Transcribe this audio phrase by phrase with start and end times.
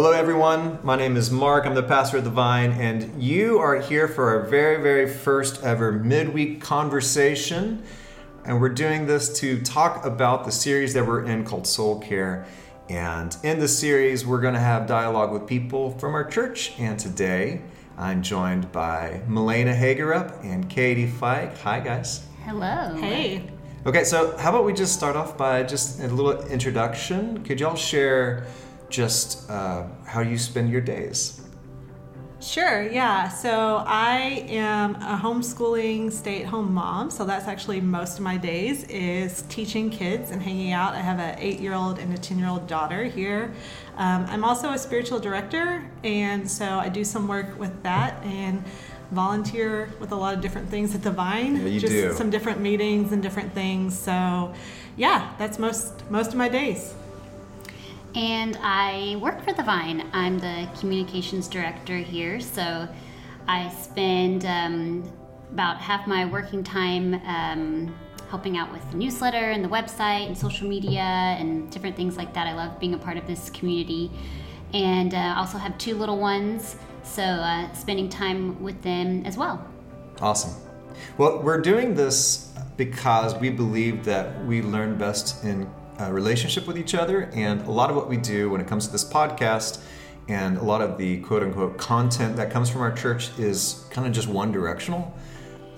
[0.00, 0.78] Hello, everyone.
[0.84, 1.66] My name is Mark.
[1.66, 5.64] I'm the pastor of the Vine, and you are here for our very, very first
[5.64, 7.82] ever midweek conversation.
[8.44, 12.46] And we're doing this to talk about the series that we're in called Soul Care.
[12.88, 16.78] And in this series, we're going to have dialogue with people from our church.
[16.78, 17.62] And today,
[17.96, 21.58] I'm joined by Melaina Hagerup and Katie Fike.
[21.62, 22.24] Hi, guys.
[22.44, 22.94] Hello.
[23.00, 23.50] Hey.
[23.84, 27.42] Okay, so how about we just start off by just a little introduction?
[27.42, 28.46] Could y'all share
[28.90, 31.42] just uh, how you spend your days?
[32.40, 33.28] Sure, yeah.
[33.28, 37.10] So I am a homeschooling stay-at-home mom.
[37.10, 40.94] So that's actually most of my days is teaching kids and hanging out.
[40.94, 43.52] I have an eight-year-old and a ten-year-old daughter here.
[43.96, 48.62] Um, I'm also a spiritual director, and so I do some work with that and
[49.10, 51.56] volunteer with a lot of different things at the Vine.
[51.56, 52.12] Yeah, you just do.
[52.12, 53.98] some different meetings and different things.
[53.98, 54.54] So,
[54.96, 56.94] yeah, that's most most of my days.
[58.18, 60.10] And I work for the Vine.
[60.12, 62.88] I'm the communications director here, so
[63.46, 65.08] I spend um,
[65.52, 67.96] about half my working time um,
[68.28, 72.34] helping out with the newsletter and the website and social media and different things like
[72.34, 72.48] that.
[72.48, 74.10] I love being a part of this community.
[74.74, 76.74] And uh, also have two little ones,
[77.04, 79.64] so uh, spending time with them as well.
[80.20, 80.60] Awesome.
[81.18, 86.78] Well, we're doing this because we believe that we learn best in a relationship with
[86.78, 89.80] each other, and a lot of what we do when it comes to this podcast
[90.28, 94.06] and a lot of the quote unquote content that comes from our church is kind
[94.06, 95.14] of just one directional.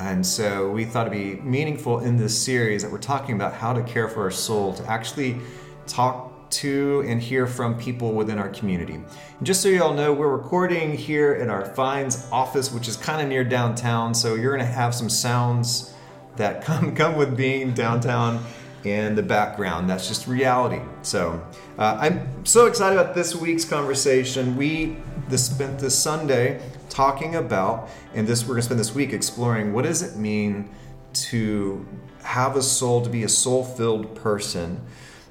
[0.01, 3.73] And so we thought it'd be meaningful in this series that we're talking about how
[3.73, 5.39] to care for our soul to actually
[5.87, 8.95] talk to and hear from people within our community.
[8.95, 9.07] And
[9.47, 13.23] just so you all know, we're recording here in our Vine's office, which is kind
[13.23, 14.15] of near downtown.
[14.15, 15.95] So you're going to have some sounds
[16.37, 18.43] that come come with being downtown
[18.85, 19.89] and the background.
[19.89, 20.81] That's just reality.
[21.03, 21.45] So
[21.79, 24.57] uh, I'm so excited about this week's conversation.
[24.57, 24.97] We
[25.29, 29.73] this, spent this Sunday talking about, and this we're going to spend this week exploring
[29.73, 30.71] what does it mean
[31.13, 31.87] to
[32.23, 34.81] have a soul, to be a soul-filled person.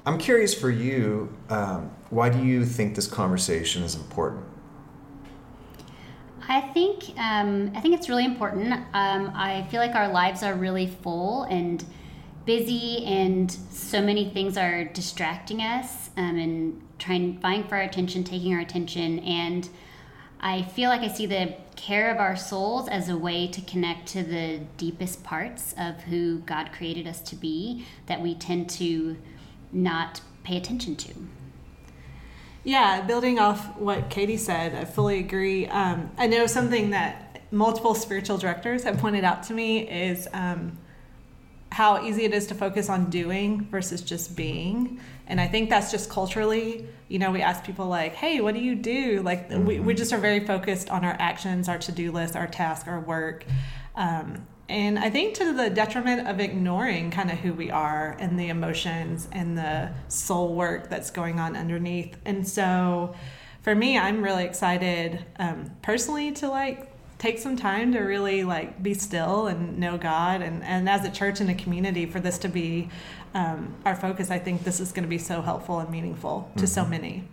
[0.06, 4.44] I'm curious for you, um, why do you think this conversation is important?
[6.48, 8.72] I think um, I think it's really important.
[8.72, 11.84] Um, I feel like our lives are really full and
[12.44, 18.24] busy, and so many things are distracting us um, and trying vying for our attention,
[18.24, 19.18] taking our attention.
[19.20, 19.68] And
[20.40, 24.08] I feel like I see the care of our souls as a way to connect
[24.08, 29.16] to the deepest parts of who God created us to be that we tend to
[29.72, 31.14] not pay attention to.
[32.64, 35.66] Yeah, building off what Katie said, I fully agree.
[35.66, 40.78] Um, I know something that multiple spiritual directors have pointed out to me is um,
[41.70, 45.00] how easy it is to focus on doing versus just being.
[45.26, 48.60] And I think that's just culturally, you know, we ask people like, hey, what do
[48.60, 49.22] you do?
[49.22, 52.48] Like, we, we just are very focused on our actions, our to do list, our
[52.48, 53.44] task, our work.
[53.94, 58.38] Um, and I think to the detriment of ignoring kind of who we are and
[58.38, 62.16] the emotions and the soul work that's going on underneath.
[62.24, 63.14] And so
[63.62, 66.89] for me, I'm really excited um, personally to like
[67.20, 70.40] take some time to really like be still and know God.
[70.40, 72.88] And, and as a church and a community, for this to be
[73.34, 76.66] um, our focus, I think this is going to be so helpful and meaningful to
[76.66, 77.24] so many.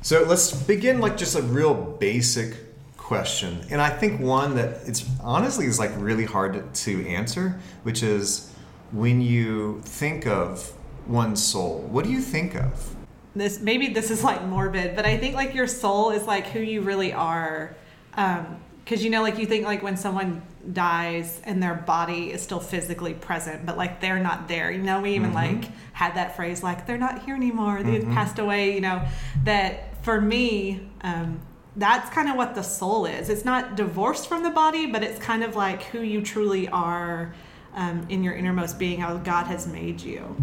[0.00, 2.56] So let's begin like just a real basic
[2.96, 8.02] question, and I think one that it's honestly is like really hard to, answer, which
[8.02, 8.54] is
[8.92, 10.72] when you think of
[11.08, 12.96] one's soul, what do you think of?
[13.32, 16.58] this maybe this is like morbid but i think like your soul is like who
[16.58, 17.76] you really are
[18.14, 20.42] um because you know like you think like when someone
[20.72, 25.00] dies and their body is still physically present but like they're not there you know
[25.00, 28.74] we even like had that phrase like they're not here anymore they had passed away
[28.74, 29.02] you know
[29.44, 31.40] that for me um
[31.76, 33.28] that's kind of what the soul is.
[33.28, 37.34] It's not divorced from the body but it's kind of like who you truly are
[37.74, 40.36] um, in your innermost being how god has made you.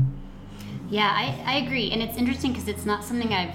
[0.90, 1.92] Yeah, I, I agree.
[1.92, 3.54] And it's interesting because it's not something I've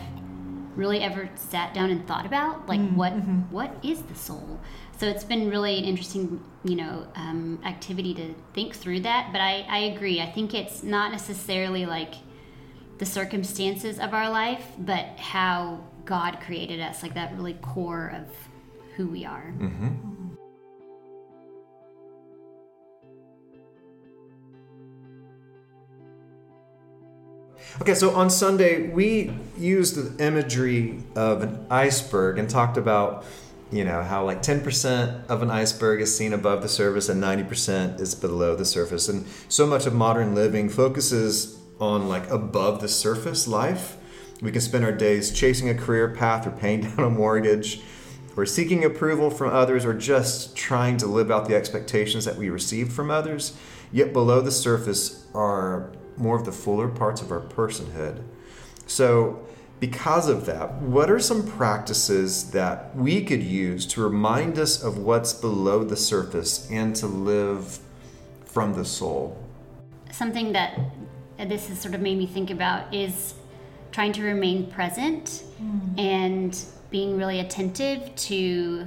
[0.77, 2.69] really ever sat down and thought about.
[2.69, 3.41] Like, mm, what mm-hmm.
[3.51, 4.61] what is the soul?
[4.99, 9.31] So it's been really an interesting, you know, um, activity to think through that.
[9.33, 10.21] But I, I agree.
[10.21, 12.15] I think it's not necessarily like
[12.99, 18.29] the circumstances of our life, but how God created us, like that really core of
[18.97, 19.53] who we are.
[19.59, 20.12] Mm-hmm.
[27.81, 33.25] Okay, so on Sunday we used the imagery of an iceberg and talked about,
[33.71, 37.99] you know, how like 10% of an iceberg is seen above the surface and 90%
[37.99, 39.09] is below the surface.
[39.09, 43.97] And so much of modern living focuses on like above the surface life
[44.43, 47.81] We can spend our days chasing a career path or paying down a mortgage,
[48.37, 52.51] or seeking approval from others, or just trying to live out the expectations that we
[52.51, 53.57] received from others.
[53.93, 58.23] Yet below the surface are more of the fuller parts of our personhood.
[58.87, 59.47] So,
[59.81, 64.99] because of that, what are some practices that we could use to remind us of
[64.99, 67.81] what's below the surface and to live
[68.45, 69.37] from the soul?
[70.13, 70.79] Something that
[71.39, 73.35] this has sort of made me think about is
[73.91, 75.99] trying to remain present mm.
[75.99, 78.87] and being really attentive to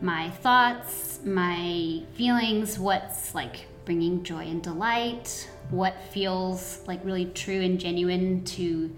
[0.00, 7.60] my thoughts, my feelings, what's like bringing joy and delight, what feels like really true
[7.60, 8.94] and genuine to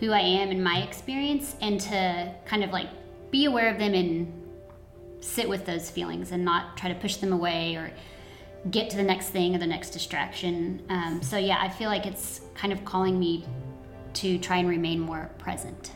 [0.00, 2.88] who I am in my experience, and to kind of like
[3.30, 4.42] be aware of them and
[5.20, 7.92] sit with those feelings and not try to push them away or
[8.70, 10.82] get to the next thing or the next distraction.
[10.88, 13.44] Um, so, yeah, I feel like it's kind of calling me
[14.14, 15.92] to try and remain more present.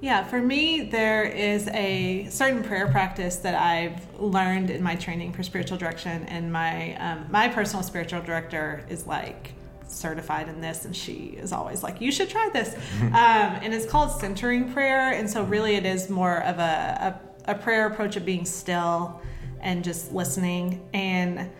[0.00, 5.32] Yeah, for me, there is a certain prayer practice that I've learned in my training
[5.32, 9.54] for spiritual direction, and my um, my personal spiritual director is like
[9.88, 13.86] certified in this, and she is always like, "You should try this," um, and it's
[13.86, 15.12] called centering prayer.
[15.12, 19.22] And so, really, it is more of a, a, a prayer approach of being still
[19.60, 20.86] and just listening.
[20.92, 21.50] And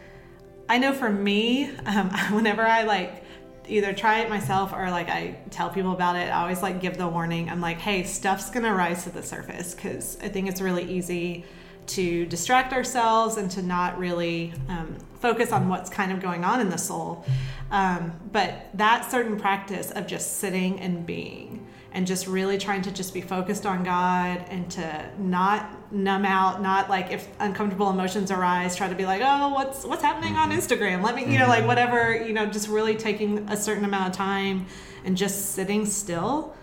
[0.68, 3.24] I know for me, um, whenever I like
[3.68, 6.30] either try it myself or like I tell people about it.
[6.30, 7.48] I always like give the warning.
[7.48, 11.44] I'm like, hey, stuff's gonna rise to the surface because I think it's really easy
[11.88, 16.60] to distract ourselves and to not really um, focus on what's kind of going on
[16.60, 17.24] in the soul.
[17.70, 22.90] Um, but that certain practice of just sitting and being and just really trying to
[22.90, 28.30] just be focused on God and to not numb out, not like if uncomfortable emotions
[28.30, 30.58] arise, try to be like, oh, what's what's happening on mm-hmm.
[30.58, 31.02] Instagram?
[31.02, 31.68] Let me, you know, like mm-hmm.
[31.68, 34.66] whatever, you know, just really taking a certain amount of time
[35.06, 36.54] and just sitting still.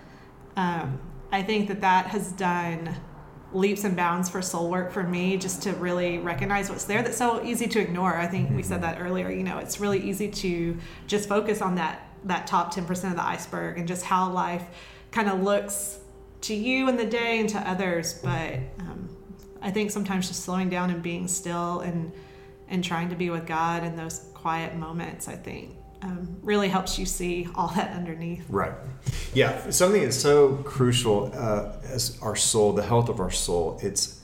[0.55, 1.01] Um,
[1.31, 2.95] I think that that has done
[3.53, 7.17] leaps and bounds for soul work for me just to really recognize what's there that's
[7.17, 8.99] so easy to ignore i think we said mm-hmm.
[8.99, 10.75] that earlier you know it's really easy to
[11.05, 14.63] just focus on that that top 10% of the iceberg and just how life
[15.13, 15.99] kind of looks
[16.41, 18.19] to you in the day and to others.
[18.21, 19.09] But um,
[19.61, 22.11] I think sometimes just slowing down and being still and
[22.67, 25.75] and trying to be with God in those quiet moments, I think.
[26.01, 28.43] Um, really helps you see all that underneath.
[28.49, 28.73] Right.
[29.33, 29.69] Yeah.
[29.69, 34.19] Something that's so crucial uh, as our soul, the health of our soul, it's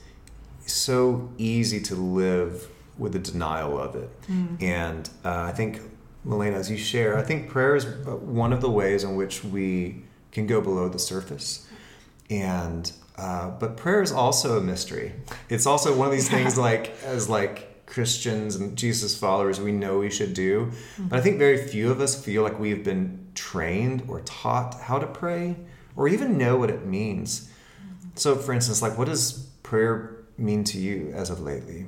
[0.65, 4.09] so easy to live with the denial of it.
[4.23, 4.61] Mm.
[4.61, 5.79] And uh, I think,
[6.25, 10.03] Melaina, as you share, I think prayer is one of the ways in which we
[10.31, 11.67] can go below the surface.
[12.29, 15.11] And uh, but prayer is also a mystery.
[15.49, 19.99] It's also one of these things like as like Christians and Jesus followers we know
[19.99, 20.67] we should do.
[20.67, 21.07] Mm-hmm.
[21.07, 24.99] But I think very few of us feel like we've been trained or taught how
[24.99, 25.57] to pray
[25.95, 27.49] or even know what it means.
[27.81, 28.09] Mm-hmm.
[28.15, 29.33] So for instance, like what does
[29.63, 31.87] prayer mean to you as of lately?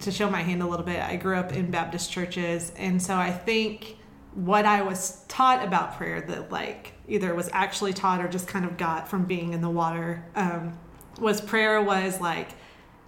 [0.00, 3.16] To show my hand a little bit, I grew up in Baptist churches and so
[3.16, 3.96] I think
[4.34, 8.64] what I was taught about prayer that like either was actually taught or just kind
[8.64, 10.78] of got from being in the water um,
[11.20, 12.50] was prayer was like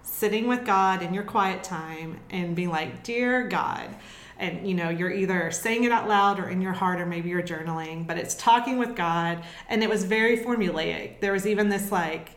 [0.03, 3.95] sitting with God in your quiet time and being like, Dear God.
[4.37, 7.29] And you know, you're either saying it out loud or in your heart, or maybe
[7.29, 9.43] you're journaling, but it's talking with God.
[9.69, 11.21] And it was very formulaic.
[11.21, 12.34] There was even this like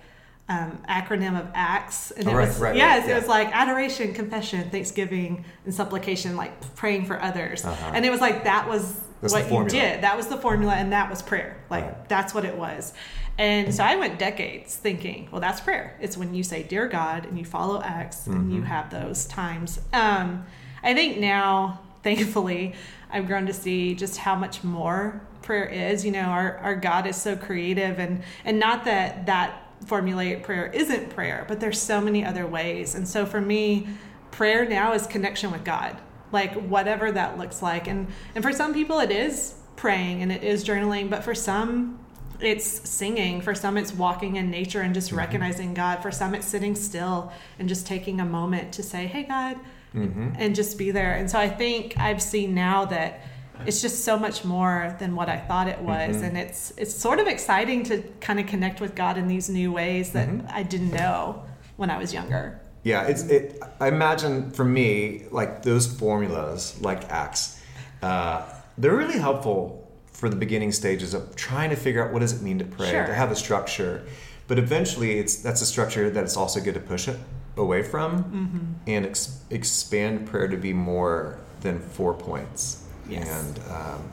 [0.48, 3.16] um, acronym of ACTS, and it oh, right, was right, yes, right, yeah.
[3.16, 7.64] it was like adoration, confession, thanksgiving, and supplication, like praying for others.
[7.64, 7.92] Uh-huh.
[7.94, 10.02] And it was like that was that's what you did.
[10.02, 11.58] That was the formula, and that was prayer.
[11.68, 12.94] Like that's what it was.
[13.36, 15.96] And so I went decades thinking, well, that's prayer.
[16.00, 18.32] It's when you say, "Dear God," and you follow ACTS, mm-hmm.
[18.32, 18.66] and you mm-hmm.
[18.66, 19.80] have those times.
[19.92, 20.46] Um,
[20.82, 22.74] I think now, thankfully,
[23.10, 26.04] I've grown to see just how much more prayer is.
[26.04, 30.66] You know, our our God is so creative, and and not that that formulaic prayer
[30.66, 32.94] isn't prayer, but there's so many other ways.
[32.94, 33.88] And so for me,
[34.30, 35.96] prayer now is connection with God,
[36.32, 37.86] like whatever that looks like.
[37.86, 41.98] And and for some people it is praying and it is journaling, but for some
[42.40, 43.40] it's singing.
[43.40, 45.18] For some it's walking in nature and just mm-hmm.
[45.18, 46.02] recognizing God.
[46.02, 49.58] For some it's sitting still and just taking a moment to say, "Hey God,"
[49.94, 50.32] mm-hmm.
[50.36, 51.14] and just be there.
[51.14, 53.20] And so I think I've seen now that
[53.66, 56.24] it's just so much more than what I thought it was, mm-hmm.
[56.24, 59.72] and it's it's sort of exciting to kind of connect with God in these new
[59.72, 60.46] ways that mm-hmm.
[60.50, 61.44] I didn't know
[61.76, 62.60] when I was younger.
[62.82, 63.60] Yeah, it's it.
[63.80, 67.60] I imagine for me, like those formulas, like ACTS,
[68.02, 68.44] uh,
[68.76, 72.42] they're really helpful for the beginning stages of trying to figure out what does it
[72.42, 73.06] mean to pray, sure.
[73.06, 74.04] to have a structure.
[74.46, 77.18] But eventually, it's that's a structure that it's also good to push it
[77.56, 78.58] away from mm-hmm.
[78.86, 82.87] and ex- expand prayer to be more than four points.
[83.08, 83.28] Yes.
[83.28, 84.10] And um,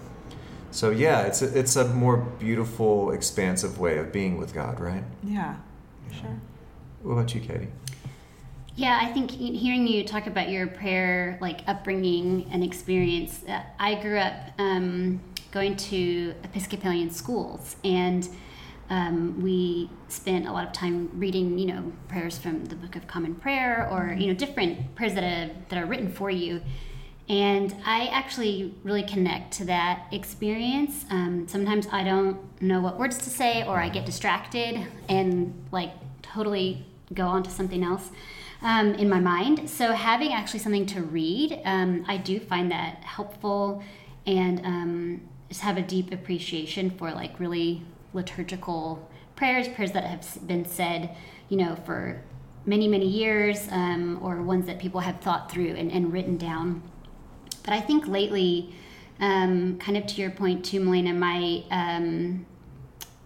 [0.71, 5.03] So yeah, it's a, it's a more beautiful, expansive way of being with God, right?
[5.23, 5.55] Yeah,
[6.11, 6.39] sure.
[7.01, 7.69] What about you, Katie?
[8.75, 13.95] Yeah, I think hearing you talk about your prayer, like upbringing and experience, uh, I
[13.95, 15.21] grew up um,
[15.51, 18.27] going to Episcopalian schools, and
[18.89, 23.07] um, we spent a lot of time reading, you know, prayers from the Book of
[23.07, 26.61] Common Prayer, or you know, different prayers that are that are written for you.
[27.27, 31.05] And I actually really connect to that experience.
[31.09, 35.91] Um, sometimes I don't know what words to say, or I get distracted and like
[36.21, 38.09] totally go on to something else
[38.61, 39.69] um, in my mind.
[39.69, 43.83] So having actually something to read, um, I do find that helpful,
[44.27, 50.47] and um, just have a deep appreciation for like really liturgical prayers, prayers that have
[50.47, 51.15] been said,
[51.49, 52.21] you know, for
[52.67, 56.83] many many years, um, or ones that people have thought through and, and written down.
[57.65, 58.73] But I think lately,
[59.19, 62.45] um, kind of to your point too, Melaina, my um,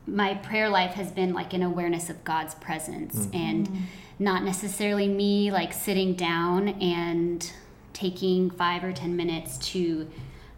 [0.08, 3.38] my prayer life has been like an awareness of God's presence mm-hmm.
[3.38, 3.70] and
[4.18, 7.52] not necessarily me like sitting down and
[7.94, 10.10] taking five or ten minutes to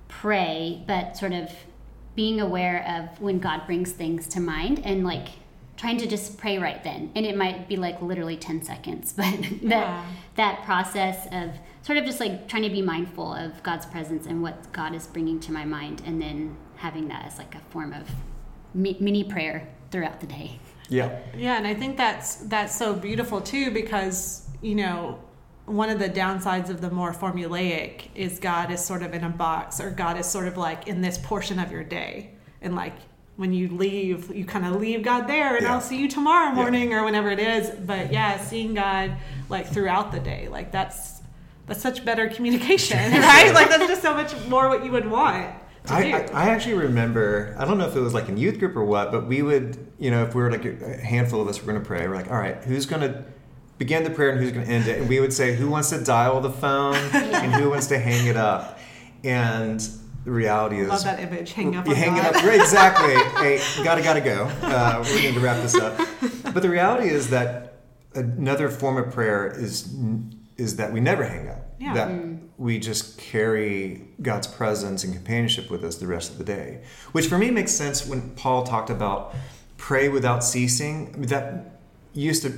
[0.07, 1.51] pray, but sort of
[2.15, 5.29] being aware of when God brings things to mind and like
[5.81, 7.11] trying to just pray right then.
[7.15, 10.05] And it might be like literally 10 seconds, but that yeah.
[10.35, 11.49] that process of
[11.81, 15.07] sort of just like trying to be mindful of God's presence and what God is
[15.07, 18.07] bringing to my mind, and then having that as like a form of
[18.75, 20.59] mini prayer throughout the day.
[20.87, 21.17] Yeah.
[21.35, 25.19] Yeah, and I think that's that's so beautiful too because you know
[25.65, 29.29] one of the downsides of the more formulaic is God is sort of in a
[29.29, 32.93] box or God is sort of like in this portion of your day and like
[33.37, 35.73] when you leave you kind of leave God there and yeah.
[35.73, 36.99] I'll see you tomorrow morning yeah.
[36.99, 39.15] or whenever it is but yeah seeing God
[39.49, 41.21] like throughout the day like that's
[41.71, 43.53] that's such better communication, right?
[43.53, 45.55] like that's just so much more what you would want.
[45.87, 48.75] I, I, I, actually remember, I don't know if it was like in youth group
[48.75, 51.59] or what, but we would, you know, if we were like a handful of us
[51.59, 53.23] were going to pray, we're like, all right, who's going to
[53.79, 54.99] begin the prayer and who's going to end it?
[54.99, 58.27] And we would say, who wants to dial the phone and who wants to hang
[58.27, 58.77] it up?
[59.23, 59.81] And
[60.23, 61.53] the reality is, love that image.
[61.53, 61.87] Hang up.
[61.87, 62.35] You hang it up.
[62.43, 63.13] Right, exactly.
[63.41, 64.45] hey, gotta gotta go.
[64.61, 65.97] Uh, we need to wrap this up.
[66.53, 67.79] But the reality is that
[68.13, 69.93] another form of prayer is
[70.57, 71.65] is that we never hang up.
[71.79, 71.93] Yeah.
[71.93, 72.39] That mm.
[72.57, 76.83] we just carry God's presence and companionship with us the rest of the day.
[77.13, 79.33] Which for me makes sense when Paul talked about
[79.77, 81.11] pray without ceasing.
[81.13, 81.79] I mean, that
[82.13, 82.53] used to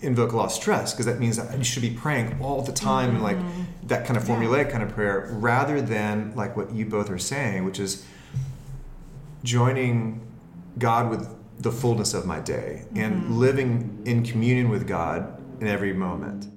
[0.00, 2.72] invoke a lot of stress because that means that you should be praying all the
[2.72, 3.16] time mm-hmm.
[3.16, 3.86] and like mm-hmm.
[3.86, 4.70] that kind of formulaic yeah.
[4.70, 8.04] kind of prayer rather than like what you both are saying, which is
[9.42, 10.20] joining
[10.78, 11.28] God with
[11.58, 12.98] the fullness of my day mm-hmm.
[12.98, 16.50] and living in communion with God in every moment.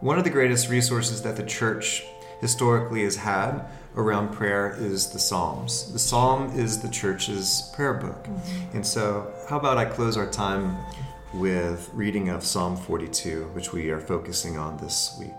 [0.00, 2.04] One of the greatest resources that the church
[2.40, 3.64] historically has had
[3.96, 5.92] around prayer is the Psalms.
[5.92, 8.24] The Psalm is the church's prayer book.
[8.24, 8.76] Mm-hmm.
[8.76, 10.78] And so, how about I close our time
[11.34, 15.30] with reading of Psalm 42, which we are focusing on this week.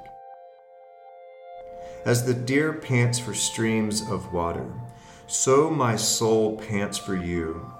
[2.05, 4.71] As the deer pants for streams of water,
[5.27, 7.71] so my soul pants for you,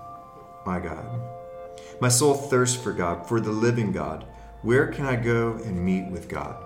[0.66, 1.22] my God.
[2.02, 4.26] My soul thirsts for God, for the living God.
[4.62, 6.64] Where can I go and meet with God?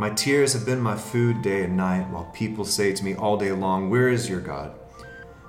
[0.00, 3.36] My tears have been my food day and night, while people say to me all
[3.36, 4.72] day long, Where is your God?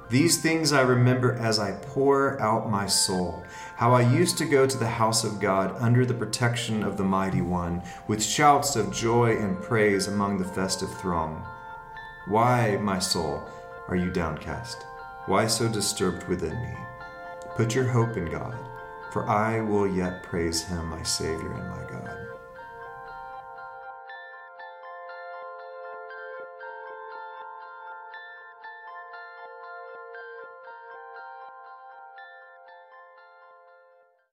[0.10, 3.46] These things I remember as I pour out my soul,
[3.78, 7.04] how I used to go to the house of God under the protection of the
[7.06, 11.46] Mighty One, with shouts of joy and praise among the festive throng.
[12.28, 13.48] Why, my soul,
[13.88, 14.84] are you downcast?
[15.28, 16.74] Why so disturbed within me?
[17.56, 18.58] Put your hope in God,
[19.14, 22.31] for I will yet praise him, my Savior and my God.